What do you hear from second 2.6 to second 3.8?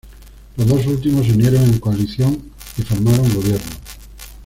y formaron gobierno.